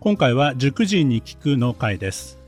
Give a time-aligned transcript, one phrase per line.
[0.00, 2.38] 今回は塾人に聞くの回です、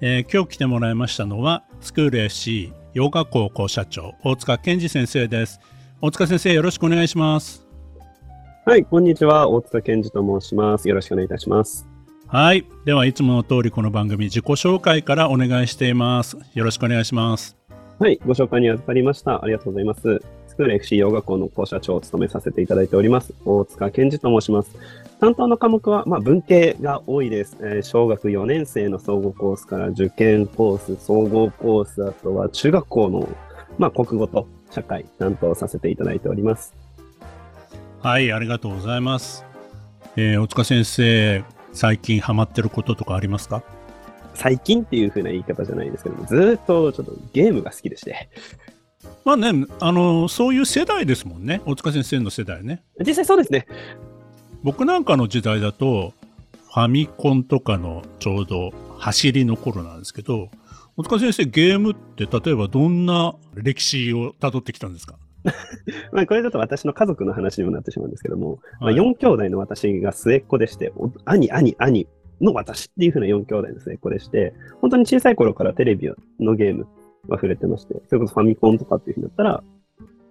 [0.00, 5.60] えー、今日来てもらいましたのはスクール FC 洋画高校社長大塚健二先生です。
[6.00, 7.66] 大塚先生よろしくお願いします。
[8.64, 9.48] はいこんにちは。
[9.48, 10.88] 大塚健二と申します。
[10.88, 11.88] よろしくお願いいたします。
[12.28, 12.64] はい。
[12.84, 16.38] ではいつもの通りこの番組自己紹介からお願いしています。
[16.54, 17.56] よろしくお願いします。
[17.98, 19.42] はいご紹介に預かりました。
[19.42, 20.22] ありがとうございます
[20.54, 24.70] スクール FC 洋学校の校舎長を務めさせていただいております大塚健二と申します
[25.18, 33.28] 担当の科目は、まあ、文系が多いです、えー、小学4年生の総合コースから受験コース、総合コース、あとは中学校の、
[33.78, 36.72] まあ、国語と社会担当させていただいております。
[38.00, 39.44] はい、ありがとうございます。
[40.16, 43.62] えー、大塚先生、最近ハマってることとかありますか？
[44.34, 48.28] 最近っていう風な言い方じゃないですけども、ずっとちょっとゲームが好きでして。
[49.24, 51.62] まあね、あの、そういう世代ですもんね。
[51.64, 52.82] 大塚先生の世代ね。
[53.06, 53.66] 実際そうですね。
[54.62, 56.12] 僕なんかの時代だと、
[56.72, 60.50] ファミコンとかのちょうど走りの頃なんですけど、
[60.96, 65.16] 大塚先生、ゲームって例えばどんな歴史をたどってきたんですか？
[66.12, 70.92] まあこれだと私の家族の話にもなってしまうんですけども、はい、まあ、4兄弟の私が末っ子でして、
[71.24, 72.06] 兄、兄、兄
[72.40, 76.86] の私っていうふうな4兄弟の末っ子でして、本当に小さい頃からテレビのゲーム
[77.28, 79.62] は触れてまして、それこそファミコンとかっていうふうになったら、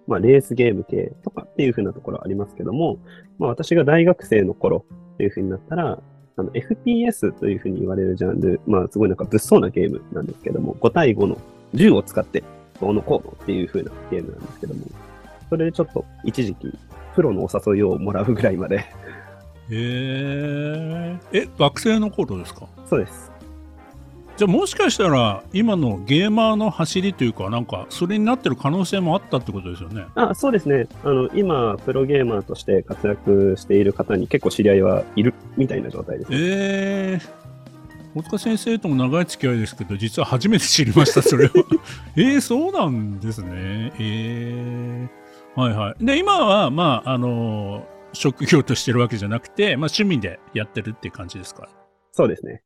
[0.06, 2.98] まあ、レースゲーム系とかっていうふうなところありますけども、
[3.38, 4.84] まあ、私が大学生の頃
[5.14, 5.98] っていうふうになったら、
[6.36, 11.38] あの FPS というふうに言われるジャンル、まあ、すごいなんか物騒なゲームなんですけども、5対5の
[11.72, 12.42] 銃を使って
[12.80, 14.84] どうのこうのっていうふうなゲームなんですけども、
[15.48, 16.76] それでちょっと一時期、
[17.14, 18.84] プロのお誘いをもらうぐらいまでへ
[19.70, 21.18] え。
[21.32, 22.66] え、学生の頃ですか？
[22.90, 23.30] そうです。
[24.36, 30.06] じゃあもしかしたら今のゲーマーの走りというかなんかそれになってる可能性もあったってことですよね。
[30.16, 30.88] あそうですね。
[31.04, 41.52] あの今プロゲーマーとして活躍している方に結構知り合いはいるみたいな状態です、ね、えー、大塚先生とも長い付き合いですけど実は初めて知りましたそれは。
[42.16, 43.92] えー、そうなんですね。
[44.00, 46.04] えー、はいはい。
[46.04, 51.68] で今はまああの職業としてるわけじゃなくて、まあ、趣味でやってるっていう感じですか？
[52.10, 52.62] そうですね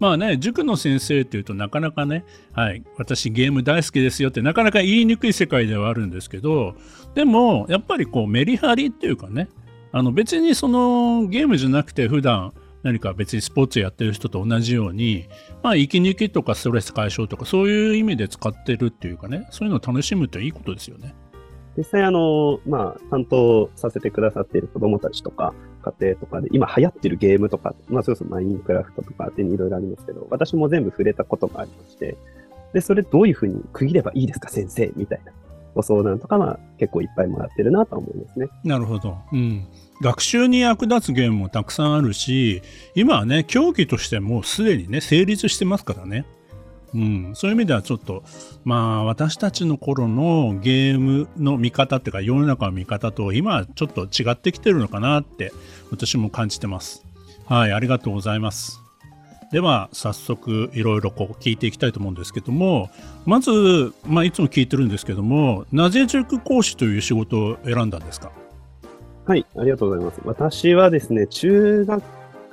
[0.00, 6.74] まあね、塾の先生っていうとなかなかね、はい、私ゲーム大好きですよってなかなか言いにくい世界ではあるんですけど、
[7.14, 9.48] でもやっぱりこうメリハリっていうかね、
[9.92, 12.52] あの別にそのゲームじゃなくて普段
[12.82, 15.26] 何か別にスポーツやってる人と同じように、
[15.62, 21.14] まあ息抜きとかストレス解消とかそういう意味で使ってるっていうかね、そういうのを楽しむっていいことですよね。
[21.76, 32.16] 実際あの、まあ、担当させてくださっている子供たちとか、家庭とかで、今流行ってるゲームとか、まあ、それこそマインクラフトとかっていろいろありますけど、私も全部触れたことがありまして、
[32.72, 35.32] で、それどういうふうに区切ればいいですか、先生みたいな
[35.74, 38.48] ご相談とかは結構いっぱいもらってるなと思いますね。
[38.64, 39.18] なるほど。
[39.32, 39.66] うん。
[40.00, 42.62] 学習に役立つゲームもたくさんあるし、
[42.94, 46.24] 今はね、競技としてもうすでにね、成立してますからね。
[46.94, 48.22] うん、そういう意味ではちょっと、
[48.64, 55.52] まあ、私たちの頃のゲームの見方っていうか、世の中の見方と今はちょっと違ってきてるのかなって
[55.90, 57.04] 私も感じてます。
[57.46, 58.80] はい、ありがとうございます。
[59.52, 62.90] では、早速いろいろこう聞いていきたいと思うんですけども、
[63.24, 68.32] まず、まあ、いつも聞いてるんですけども、なぜ塾講師という仕事を選んだんですか？
[69.26, 70.20] はい、ありがとうございます。
[70.24, 72.02] 私はですね、中学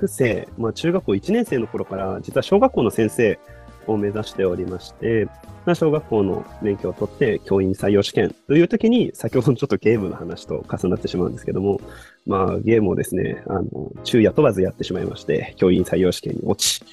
[0.06, 3.38] 生、まあ、中学校1年生の頃から、実は小学校の先生
[3.86, 5.28] を目指しておりまして、
[5.74, 11.80] 小学校の免許を取って教員採用試験という時に、先ほどのちょっとゲームの話と重なってしまうんですけども、
[12.26, 16.84] まあゲームをですね、あの、昼夜問わずやってしまいまして、教員採用試験に落ち、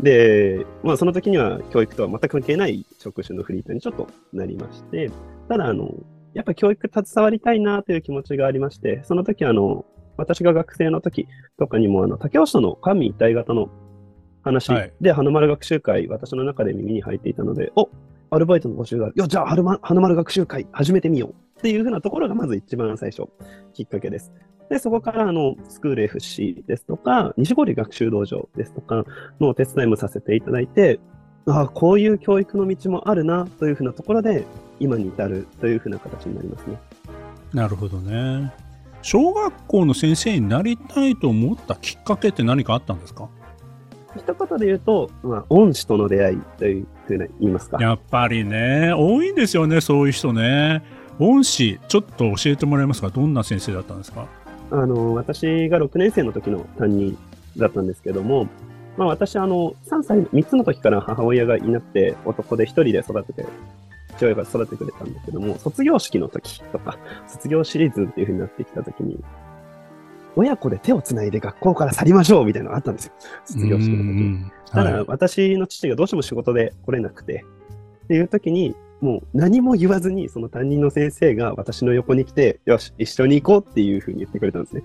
[0.00, 5.10] で、まあその時には教育とは全く関係ない職種のフリーターにちょっとなりまして、
[5.48, 5.92] ただあの、
[6.34, 9.84] やっぱ教育携わりたいなという気持ちがありまして、その時あの、
[10.16, 11.26] 私が学生の時
[11.58, 13.68] とかにも、あの、竹尾市の官民一体型の
[14.42, 17.88] 話で、はい、花丸学習会、私の中で耳に入っていたので、お
[18.30, 19.14] アルバイトの募集がある。
[19.16, 19.46] いや、じゃあ、
[19.82, 21.30] 花丸学習会始めてみよう。
[21.58, 23.28] っていうふうなところがまず一番最初、
[23.72, 24.32] きっかけです。
[24.68, 29.04] で、そこから、あの、スクール FC ですとか、西堀学習道場ですとか
[29.38, 30.98] のお手伝いもさせていただいて、
[31.46, 34.44] ああ、こういう教育の道もあるな、というふうなところで、
[34.80, 36.78] 今に至るというふうな形になりますね。
[37.52, 38.52] なるほどね。
[39.02, 43.28] 小学校の先生になりたいと思ったきっかけって何かあったんですか？
[44.16, 47.78] 一言で言うと、まあ、恩師との出会いというふうな言いますか。
[47.80, 50.82] やっぱりね、多いんですよね、そういう人ね。
[51.18, 54.26] 恩師、ちょっと教えてもらえますか、どんな先生だったんですか？
[54.70, 57.16] あの、私が6年生の時の担任
[57.56, 58.48] だったんですけども、
[58.96, 63.46] まあ私、あの、3歳、3つの時から母親がいなくて、男で一人で育てて、
[64.16, 66.98] 父親が育ててくれたんですけども、卒業式の時とか、
[67.28, 69.18] 卒業シリーズっていう風になってきた時に、
[70.36, 73.12] 親子で手をつないで学校から去りましょうみたいなのがあったんですよ。
[73.44, 74.50] 卒業式の時に。
[74.70, 77.44] ただ、私の父がどうしても仕事で来れなくて、
[78.04, 84.82] っていう時に、もう何も言わずに、その担任の先生が私の横に来て、よし、一緒に行こうっていうふうに言ってくれたんですね。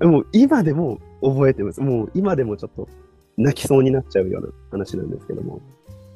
[0.00, 1.80] もう今でも覚えてます。
[1.80, 2.88] もう今でもちょっと
[3.36, 5.60] 泣きそうになっちゃうような話なんですけども。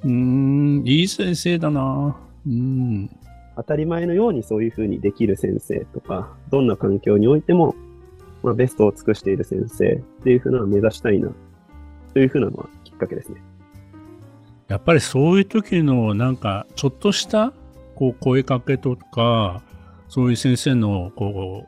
[0.05, 2.17] うん、いい先生だな。
[2.47, 3.11] うん。
[3.57, 7.75] 当たり前のようにそういうふうにできる先生とか、どんな環境においても
[8.47, 11.31] まあ、ベストを尽くしている先生っていうふうなのを目指したいな、
[12.15, 13.43] というふうなのはきっかけですね。
[14.69, 17.53] やっぱりそういう時のなんか、ちょっとした
[17.97, 19.63] こう声かけとか、
[20.09, 21.67] そういう先生のこ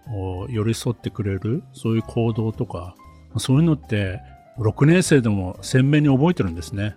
[0.48, 2.94] う寄り添ってくれる、そういう行動とか、
[3.38, 4.20] そういうのって
[4.60, 6.94] 6年生でも鮮明に覚えてるんですね。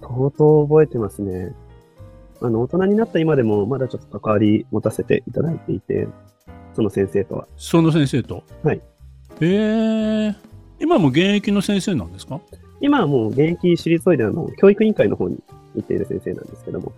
[0.00, 1.54] 相当覚えてますね。
[2.40, 6.08] あの、大人になった今でもまだちょっと関わり持たせていただいていて、
[6.74, 7.46] その先生とは。
[7.56, 8.80] その先生とはい。
[9.44, 10.34] えー、
[10.78, 12.40] 今も現役の先生なんですか？
[12.80, 15.36] 今はもう現役私立いであの教育委員会の方に
[15.74, 16.92] 行っている先生なんですけども。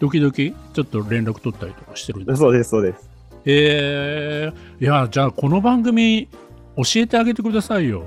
[0.00, 3.10] 時々ちょっと連絡取ったりとかしてるんですそうです、そうです。
[3.44, 6.28] えー、いや、じゃあこの番組
[6.76, 8.04] 教えてあげてくださいよ。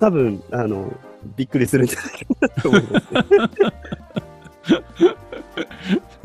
[0.00, 0.92] 多分、あの、
[1.36, 3.20] びっくりするんじゃないかなと思います、ね。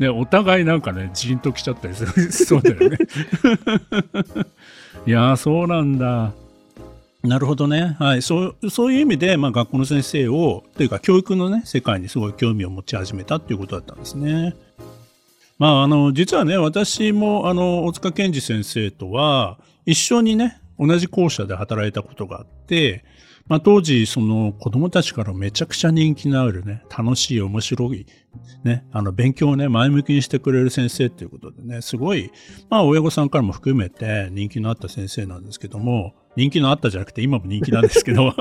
[0.00, 2.98] ね、お互いなんかね、じんときちゃったりするそうだよね。
[5.06, 6.32] いやそうなんだ。
[7.22, 7.96] なるほどね。
[7.98, 8.22] はい。
[8.22, 14.54] そう、そういう意味で、まあ、学校の先生を、というか、教育のね、世界にすごい興味を持ち始めたっていうことだったんですね。
[15.58, 23.04] まあ、あの、実はね、私も、あの、大塚健二先生とは、一緒にね、同じ校舎で働いたことがあって、
[23.50, 28.06] まあ、当時、その子供たちからめちゃくちゃ人気のあるね、楽しい、面白い、
[28.62, 32.30] ね、あの、勉強をね、前向きにしてくれる先生っていうことでね、すごい、
[32.68, 38.36] まあ、親御さんからも含めて人気のあった先生なんですけども、人気のあったじゃなくて、今も人気なんですけど、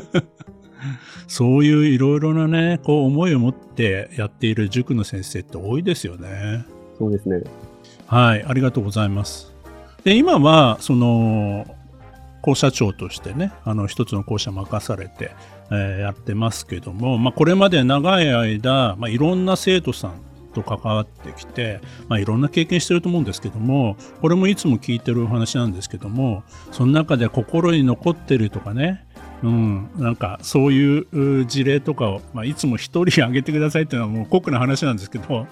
[1.26, 6.66] そういういろいろなね、こう思いを持ってやっている塾の先生って多いですよね。
[6.98, 7.42] そうですね。
[8.06, 9.50] はい、ありがとうございます。
[10.04, 11.64] で、今は、その、
[12.42, 15.32] 校舎長としてね、あの、一つの校舎任されて、
[15.70, 20.14] えー、やってますけども、まあ、これまで長い間、まあ、いろんな生徒さん
[20.54, 26.42] と関わってきて、まあ、いろんな経験してると思うんですけども、これもいつも聞いてるお話なんですけども、
[26.72, 29.06] その中で心に残ってるとかね、
[29.42, 35.46] うん、なんかそういう事例とかを、まあ、いつも一人挙げてくださいっていうのはもう酷な話なんですけど、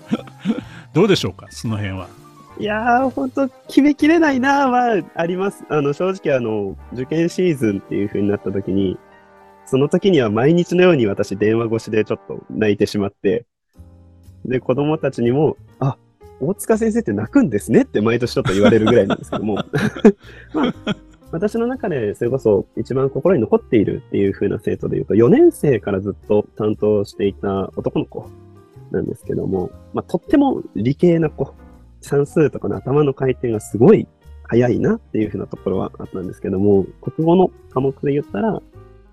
[0.93, 2.08] どうでしょうか、その辺は。
[2.58, 5.64] いやー、本当決めきれないなーはあります。
[5.69, 8.99] あの、正直あの、受験シーズンっていう風になった時に、
[9.64, 13.46] その時には毎日のように私電話越しでちょっと泣いてしまって、
[14.44, 15.96] で、子供たちにも、あ、
[16.40, 19.55] 大塚先生って泣くんですねって毎年ちょっと言われるぐらいなんですけども、
[20.52, 20.96] まあ、
[21.31, 28.29] 私の中でそれこそ一番心に残っているっていう風な生徒で言うと、4年生からずっと担当していた男の子
[28.91, 31.55] なんですけども、まあ、とっても理系な子
[32.00, 34.06] 算数とかの頭の回転がすごい
[34.44, 38.60] 早いなっていうふうなところはあったんですけども、国語の科目で言ったら、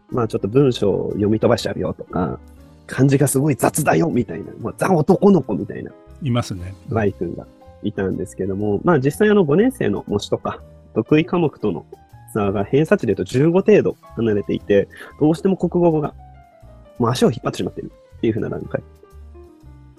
[0.09, 2.39] まあちょっと文章を読み飛ばしちゃうよとか、
[2.87, 5.91] 漢字がすごい雑だよみたいな、まあ、ザ男の子みたいな。
[6.21, 6.73] いますね。
[7.05, 7.45] イ君が
[7.83, 10.61] いたんですけども、まあ実際あの5年生の模試とか、
[10.93, 11.85] 得意科目との
[12.33, 14.87] 差が偏差値で言うと15程度離れていて、
[15.19, 16.13] どうしても国語が
[16.97, 18.81] もう足を引っ張ってしまっているっていうふうな段階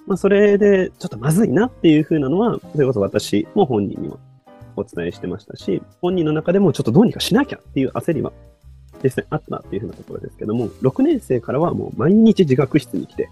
[0.07, 4.19] まあ、それでちょっとまずいなっていうふうなのは、それこそ私も本人には
[4.77, 8.33] お伝えしてましたし、本人の中でもちょっとどうにかしなきゃっていう焦りは
[9.03, 13.29] ですね、あったっていうふうなところですけども、6年生からはもう毎日自学室に来て、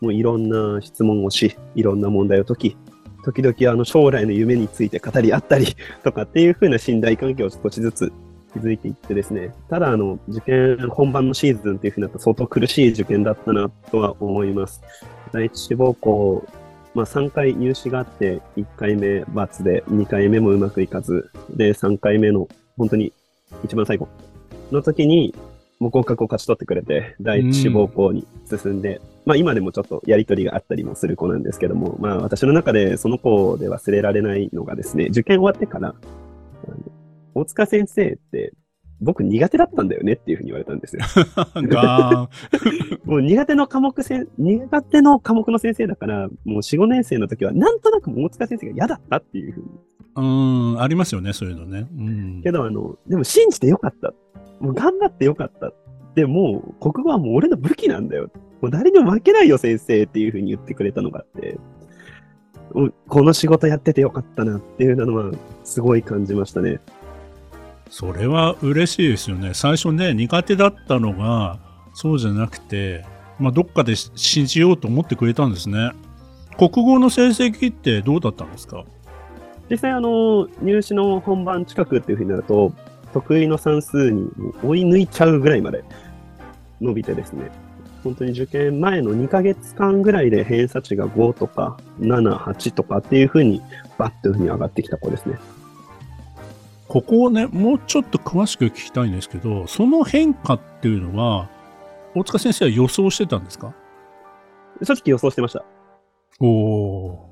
[0.00, 2.76] もういろんな質問をし、いろんな問題を解き、
[3.24, 5.66] 時々あの将来の夢について語り合ったり
[6.04, 8.12] とかっていうふうな信頼関係を少しずつ
[8.54, 14.82] 築いていってですね、ただあの、受験本番のシーズンっていうふうになった相当苦しい受験だったなとは思います。
[15.32, 16.46] 第一志望校、
[16.94, 23.12] まあ3回入試があって、1回目罰で、2回目もうまくいかず、で、3回目の本当に
[23.64, 24.08] 一番最後
[24.72, 25.34] の時に、
[25.78, 35.94] もう合格を勝ち取ってくれて、第一志望校に進んで、まあ今でもちょっとやりとりがあったりもする子なんですけども、まあ私の中でその子で忘れられないのがですね、受験終わってから、
[37.34, 38.52] 大塚先生って
[39.00, 41.02] 僕苦手だったんだよねっていうふうに言われたんですよ。
[41.68, 42.28] が
[43.04, 49.66] もう苦手の科目せん、苦手の科目の先生だから、もう4、5年生の時は、なんとなく桃塚先生が嫌だったっていうふうに。
[50.16, 50.20] う
[50.76, 51.86] ん、ありますよね、そういうのね。
[51.96, 52.42] うん。
[52.42, 54.12] けど、あの、でも信じてよかった。
[54.58, 55.72] もう頑張ってよかった。
[56.16, 58.30] でもう、国語はもう俺の武器なんだよ。
[58.60, 61.58] もう誰にも負けないよ、先生っていうふうに言ってくれたのがあって、
[63.08, 66.80] この仕事やっててよかったなっていうのは、すごい感じましたね。
[67.90, 69.52] それは嬉しいですよね。
[69.54, 71.58] 最初ね、苦手だったのが、
[71.94, 73.04] そうじゃなくて、
[73.38, 75.92] まあ、どっかで信じようと思ってくれたんですね。
[76.56, 78.84] 国語の成績ってどうだったんですか？
[79.70, 82.72] 実際、あの、入試の本番近くっていうふうになると、
[83.12, 84.28] 得意の算数に
[84.62, 85.84] 追い抜いちゃうぐらいまで
[86.80, 87.50] 伸びてですね、
[88.04, 93.60] 本当に受験前の2ヶ月間ぐらいで偏差値が5とか7、8とかっていうふうに
[93.98, 95.38] バッというふうに上がってきた子ですね。
[96.88, 101.50] ここをね、もうちょっと詳しく聞きたいんですけど、その変化っていうのは、
[102.14, 103.74] 大塚先生は予想してたんですか？
[104.82, 105.64] 正直予想してました。
[106.40, 107.30] おお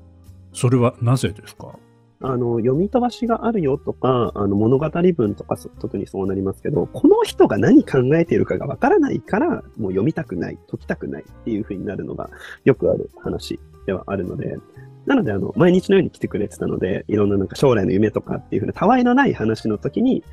[0.53, 1.75] ー、それはなぜですか？
[2.19, 9.47] あの、読み飛ばしがあるよとか、あの、物語文とか特にそうなりますけど、この人が何考えているかがわからないから、
[9.77, 12.29] もう読みたくない、解きたくないっていう風になるのが
[12.65, 14.57] よくある話ではあるので、
[15.05, 20.23] なので、あの、毎日のように来てくれてたので、いろんななんか将来の夢とかっていう風なたわいのない話の時に、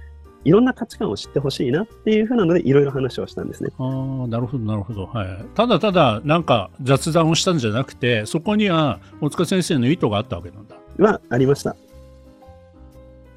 [0.44, 3.70] いろんな価値観を知ってほしいなっていう風なので、いろいろ話をしたんですね。
[3.78, 3.84] あ
[4.24, 5.06] あ、なるほど、なるほど。
[5.06, 5.28] はい。
[5.54, 10.76] ただただ、なんか雑談をしたんじゃなくて、そこには大塚先生の意図があったわけなんだ。
[10.98, 11.76] はありました。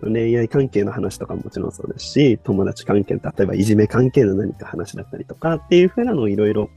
[0.02, 6.70] 恋愛関係の話とかももちろんそうですし、友達関係、例えばいじめ関係の何か話だったりとかっていう風なのをいろいろ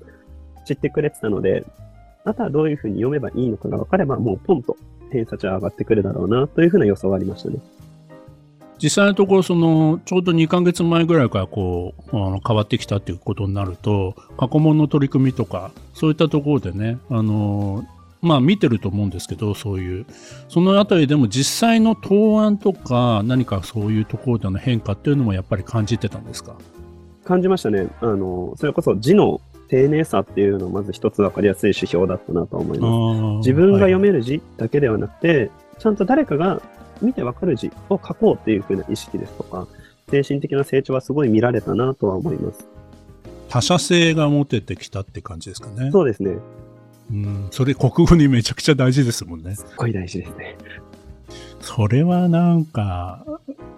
[0.64, 1.64] 知ってくれてたので、
[2.24, 4.76] あとはどういう風に読めばいいのかが分かれば、もうポンと
[5.10, 7.58] 偏差値は上がってくるだろうなという風な予想はありましたね。
[8.82, 17.84] 実際のところ、その、ちょうど2ヶ月前ぐらいからこう、あの変わってきたっていうことになると、過去問の取り組みとか、そういったところでね、あの、
[18.22, 20.06] まあ見てると思うんですけど、そういう、
[20.48, 26.56] そのあたりでも実際の答案とか、何かそういうところでの変化っていうのもやっぱり感じてたんですか？
[27.24, 27.88] 感じましたね。
[28.00, 33.48] あの、それこそ字の丁寧さっていうのはまず一つ分かりやすい指標だったなと思います。
[33.48, 36.60] 自分が読める字だけではなくて、ちゃんと誰かが
[37.00, 39.66] 見てわかる字を書こうっていう風な意識ですとか、
[40.10, 42.66] 精神的な成長はすごい見られたなとは思います。
[43.48, 45.90] 他者性が持ててきたって感じですかね。
[45.92, 46.36] そうですね。
[47.10, 49.56] うん、それ国語にめちゃくちゃ大事ですもんね。
[49.56, 50.56] すっごい大事ですね。
[51.60, 53.24] それはなんか、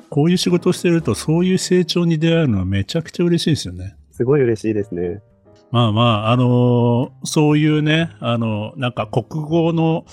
[0.09, 3.97] こういう仕事をしてるとそういう成長に出会うのはめちゃくちゃ嬉しいですよね。
[4.11, 5.21] すごい嬉しいですね。
[5.71, 10.05] まあまあ、あのーそういうね、あの、なんか国語の、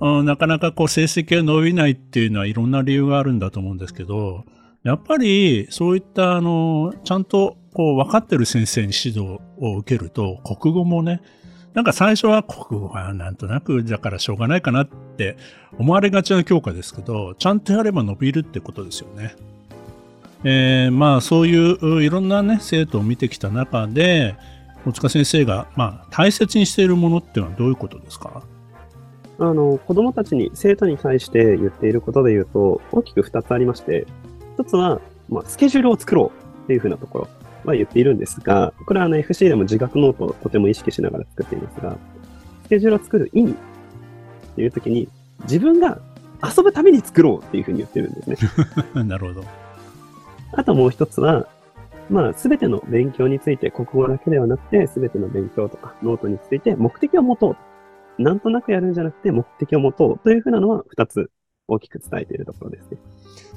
[0.00, 4.44] うんなかなかこう成績が伸びないっていうのはいろんな理由があるんだと思うんですけど、
[4.82, 11.22] やっぱりそういったあの、ちゃんとこう分かってる先生に指導を受けると、国語もね、
[11.74, 15.36] なんか最初は国語はなんとなくだからしょうがないかなって
[15.76, 19.34] 思われがちな教科ですけど、ちゃんとやれば伸びるってことですよね。
[20.44, 24.36] えーまあそういういろんなね、生徒を見てきた中で、
[24.86, 28.42] 大塚先生が、まあ、大切にしているものっていうのはどういうことですか？
[29.40, 34.06] あの、子供たちに、生徒に対して言っていることで言うと、大きく2つありまして、
[34.58, 37.28] 1つは、まあ、スケジュールを作ろうっていうふうなところ
[37.68, 41.96] は言っているんですが、これはあの FC でも自学ノートをとても意識しながら作っていますが、
[42.64, 43.56] スケジュールを作る意味っ
[44.56, 45.08] ていう時に、
[45.42, 46.00] 自分が
[46.42, 48.36] 遊ぶために作ろうっていうふうに言ってるんですね。
[49.04, 49.44] なるほど。
[50.52, 51.48] あともう一つは、
[52.10, 57.56] まあ、すべての勉強について、国語だけではなくて、すべての勉強とかノートについて目的を持と
[58.18, 58.22] う。
[58.22, 61.30] なんとなくやるんじゃなくて、目的を持とうというふうなのは、二つ
[61.66, 62.98] 大きく伝えているところですね。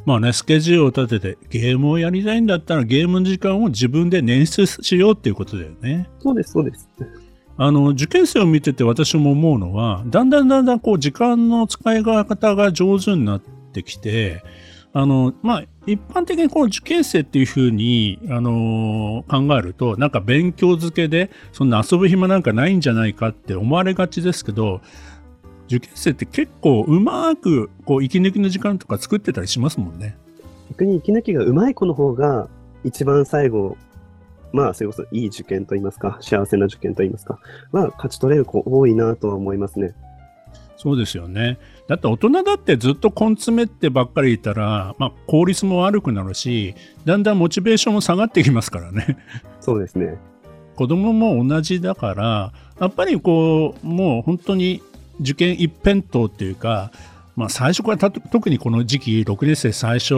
[0.07, 6.07] まあね、スケジュールを立ててゲームをやりたいんだったらゲームの時間を自分で捻出しようっていうことだよね。
[6.19, 6.87] そうです、そうです。
[7.57, 14.43] あの、受験生を見てて私も思うのは、だんだんだんだんこう時間の使い方が上手になってきて、
[14.93, 24.79] あの、まあ、一般的にこう受験生っていうふうに、あの考えると、なんか勉強漬けで、そんな遊ぶ暇なんかないんじゃないかって思われがちですけど、
[25.67, 30.17] 受験生って結構うまくこう息抜きの時間とか作ってたりしますもんね。
[30.71, 32.50] 逆に息抜きが上手い子の方が、
[32.83, 33.77] 一番最後、
[34.53, 37.39] まあ、それこそいい受験といいますか、幸せな受験といいますか、
[37.71, 39.93] は勝ち取れる子多いなとは思いますね。
[40.77, 41.57] そうですよね。
[41.88, 49.17] だって大人だってずっと根詰めってばっかりいたら、まあ、効率も悪くなるし、だんだんモチベーションも下がってきますからね。
[49.59, 50.17] そうですね。
[50.75, 54.83] 子供も同じだから、やっぱりこう、もう本当に
[55.19, 56.91] 受験一辺倒っていうか、
[57.36, 60.13] まあ、最初から特にこの時期6年生最初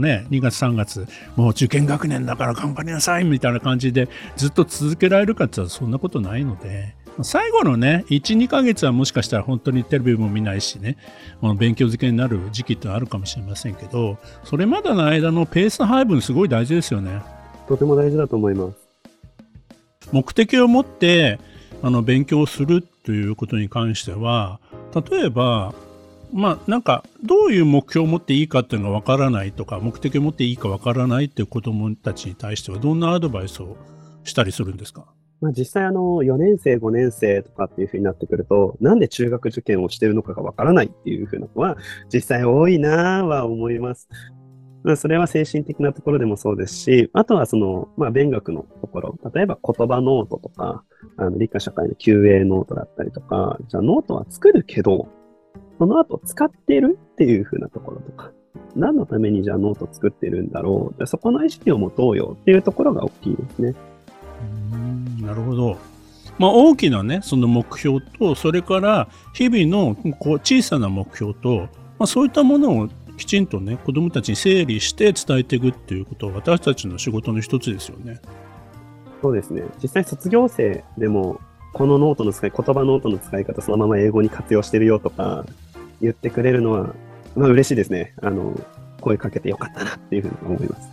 [0.00, 10.96] ね2月3月もう受験学年だから頑張りなさいみたいな感じでずっと続けられるかって言ったらそんなことないので最後のね12ヶ月はもしかしたら本当にテレビも見ないしね
[11.58, 17.22] 勉強漬けになる時期ってあるかもしれませんけどそれまでの間のペース配分すごい大事ですよね。
[17.68, 18.86] とても大事だと思います。
[20.12, 21.40] 目的を持って
[21.82, 24.60] あの勉強するということに関しては
[25.10, 25.74] 例えば
[26.32, 33.76] まあなんかどういう目標を持っていいかっていうのがわからないとか目的を持っていいかわからないっていう子どもたちに対してはどんなアドバイスを
[34.24, 35.06] したりするんですか？
[35.40, 41.76] まあ、実際あの4年生、5年生とかっていうふうになってくると、なんで中学受験をしてるのかがわからないっていうふうなのは、
[42.12, 44.08] 実際多いなぁは思います。
[44.94, 50.84] それは精神的なところでもそうですし、あとはその、まあ、勉学のところ、例えば言葉ノートとか、
[51.16, 55.08] あの理科社会の QA ノートだったりとか、じゃあノートは作るけど、
[55.78, 58.30] その後使ってるっていうふうなところとか、
[58.76, 61.06] 何のためにじゃあノート作ってるんだろう。
[61.06, 63.74] そこの意識を持とうよっていうところが大きいですね。
[65.20, 65.78] なるほど。
[66.38, 78.20] まあ、大きなね、その目標と、それから日々のこう小さな目標と、まあ、そういったものをきちんとね子どもたちに整理して伝えていくっていうことは私たちの仕事の一つですよね。
[79.22, 81.40] そうですね実際卒業生でも
[81.72, 85.44] このノートの使い言葉ノートの使い方そのまま英語に活用してるよとか
[86.00, 86.94] 言ってくれるのは、
[87.34, 88.58] まあ嬉しいですねあの
[89.00, 90.88] 声かけてよかったなっていうふうに思います。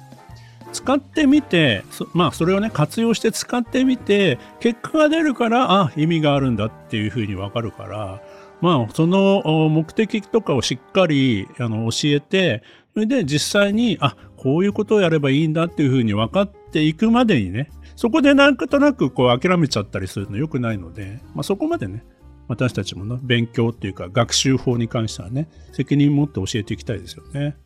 [0.73, 8.21] 使ってみてまあそれをね活用して使ってみて結果が出るからあ意味があるんだっていうふうに分かるから
[8.63, 22.05] まあ、その目的とかをしっかりあの教えて、それで実際に、あ、こういうことをやればいいんだっていうふうに分かっていくまでにね、そこでなんとなくこう諦めちゃったりするの良くないので、まあ、そこまでね、
[22.47, 27.57] 私たちもね、勉強っていうか学習法に関してはね、責任持って教えていきたいですよね。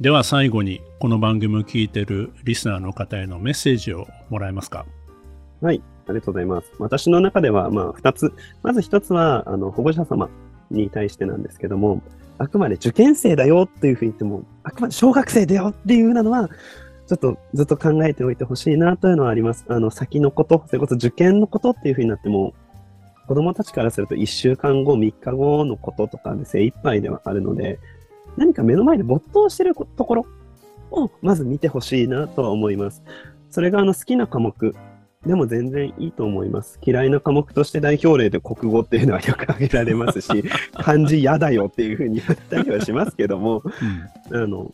[0.00, 4.86] では最後にこの番組を聞いてるリスナーの方へのメッセージをもらえますか？
[5.60, 5.82] はい。
[6.08, 6.72] ありがとうございます。
[6.78, 8.32] 私の中では、まあ、二つ。
[8.62, 10.28] まず一つは、あの、保護者様
[10.70, 12.02] に対してなんですけども、
[12.38, 16.48] あくまで受験生だよっていうふうに言っても、あくまで小学生だよっていうなのは、
[17.06, 19.64] ちょっとずっと考えておいてほしいなというのはあります。
[19.68, 22.54] あの、先のこと、それこそ受験のことっていうふうになっても、
[23.26, 27.78] 子供たちからすると1週間後、3日後のこととかで精一杯ではあるので、
[28.36, 30.26] 何か目の前で没頭してるところ
[30.90, 33.02] をまず見てほしいなとは思います。
[33.50, 34.74] それがあの好きな科目、
[35.26, 36.78] でも全然いいと思います。
[36.82, 43.62] 嫌いな科目として代表例で国語っていうのはよく挙げられますし、 漢字嫌だよっていうふうに言ったりはしますけども、
[44.30, 44.72] うん、あの、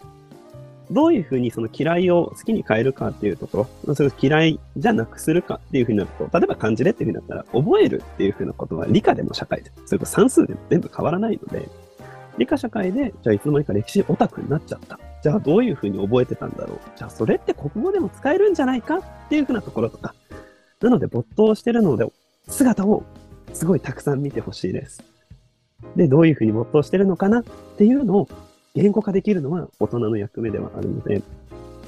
[0.90, 11.68] どういうふうにその嫌いを好きに変えるかっていうところ、それを嫌いじゃなくするかっていうふうになると、例えば漢字でっていうふうになったら、覚えるっていうふうなことは理科でも社会で、それこそ算数でも全部変わらないので、
[12.36, 14.98] 理科社会で、じゃあいつの間にか歴史オタクになっちゃった。
[15.22, 16.78] じゃあどういうふうに覚えてたんだろう。
[16.96, 20.14] じゃあそれって国語でも使えるんじゃないかっていうふうなところとか、
[20.80, 22.06] なので没頭してるので、
[22.48, 23.04] 姿を
[23.52, 25.02] すごいたくさん見てほしいです。
[25.96, 27.44] で、どういうふうに没頭してるのかなっ
[27.76, 28.28] ていうのを
[28.74, 31.22] 言語化できるのは大人の役目ではあるので、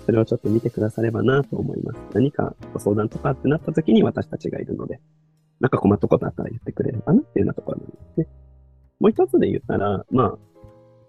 [0.07, 1.99] それをちょっと見てくださればなと思います。
[2.15, 5.01] 何かご相談とかってなった時に私たちがいるので、
[5.59, 8.29] なんか困ったことあったら言ってくれればなっていうようなところなんですね。
[9.01, 10.31] もう一つで言ったら、まあ、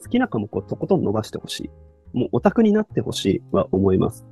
[0.01, 1.69] 好きな科目をとことん伸ばしてほしい。
[2.17, 4.25] もうオタクになってほしいは思います。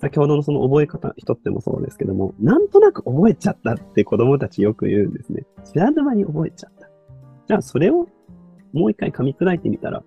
[0.00, 5.44] 先ほどのその覚え方一つでもそうですけども、なんとなく覚えちゃったって子供たちよく言うんですね。
[5.64, 6.88] 知らぬ間に覚えちゃった。
[7.48, 8.08] じゃあそれを
[8.72, 10.02] もう一回噛み砕いてみたら、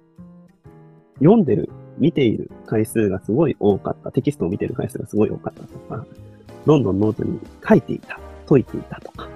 [1.19, 4.11] 読んでる、見ている回数がすごい多かった。
[4.11, 6.05] テキストを見てる回数がすごい多かったとか、
[6.65, 9.29] どんどんノートに書いていた、解いていたとか。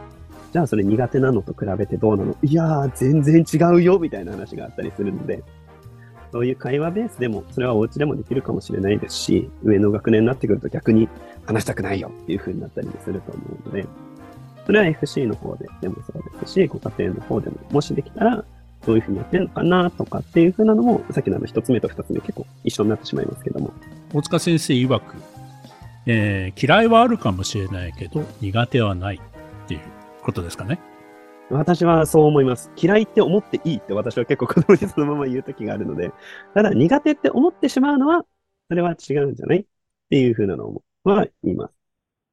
[0.53, 2.35] じゃあそれ苦手なのと比べてどうなの？
[2.41, 5.43] いやー、全然違うよみたいな話があったりするので、
[6.31, 11.07] そういう会話ベースでも、それはお家でもできるかもしれないですし、上の学年になってくると逆に
[11.45, 13.85] 話したくないよっていう風になったりもすると思うので、
[14.65, 18.43] それは FC の方ででもそうですし、ご家庭の方でも、もしできたら、
[18.85, 23.73] どういう風にやってるのかなとかっていう風なのも、さっきのあの一つ目と二つ目結構一緒になってしまいますけども。
[24.13, 25.15] 大塚先生曰く、
[26.05, 29.81] えー、嫌いはあるかもしれないけど、苦手はないっていう
[30.21, 30.79] ことですかね。
[31.49, 32.71] 私はそう思います。
[32.75, 36.11] 嫌いって思っていいって私は結構子供にそのまま言うときがあるので、
[36.53, 38.25] ただ苦手って思ってしまうのは、
[38.69, 39.65] それは違うんじゃないっ
[40.09, 41.73] ていうふうなのは言います。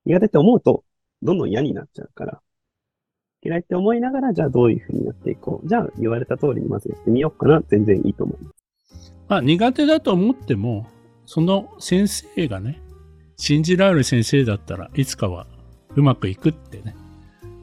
[0.05, 0.85] 苦手って思うと、
[1.23, 2.41] どんどん嫌になっちゃうから、
[3.43, 5.69] 嫌いって思いながら、じゃあどういうふうにやっていこう。
[5.69, 7.63] じゃあ言われた通りにまずやってみようかな。
[7.69, 9.15] 全然いいと思います。
[9.29, 10.87] まあ苦手だと思っても、
[11.27, 12.81] その先生がね、
[13.37, 15.47] 信じられる先生だったらいつかは
[15.95, 16.97] うまくいくってね、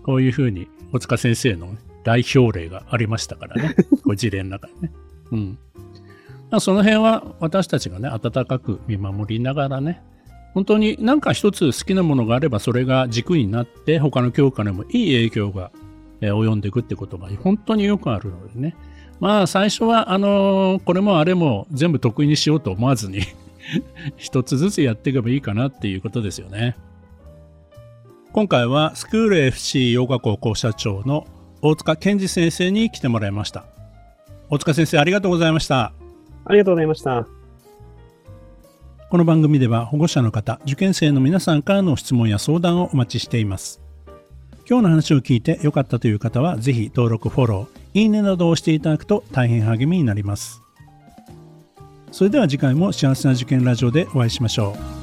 [0.04, 3.76] こういうふうに大塚先生の代表例がありましたからね。
[4.04, 4.92] こう事例の中にね。
[5.32, 5.58] うん。
[6.50, 10.02] まあ、その辺は私たちがね、温かく見守りながらね、
[10.54, 15.72] 本当になんか一つ好きなものがあればそれが軸になって他の教科にもいい影響が
[16.20, 18.76] 及んでいくってことが本当によくあるのでね。
[19.20, 23.22] まあ最初はあのこれもあれも全部得意にしようと思わずに
[24.18, 26.76] 一つずつやっていけばいいかなっていうことですよね。
[28.34, 31.28] 今回はスクール FC 洋画校校舎長の
[31.62, 33.66] 大塚健二先生に来てもらいました。
[34.50, 35.92] 大塚先生ありがとうございました。
[36.46, 37.28] ありがとうございました。
[39.10, 43.82] この番組では保護者の方、受験生の皆さんからの質問や相談をお待ちしています。
[44.66, 50.62] 今日の話を聞いて良かったという方は、ぜひ登録、フォロー、いいねなどをしていただくと大変励みになります。
[52.14, 55.01] それでは次回も幸せな受験ラジオでお会いしましょう。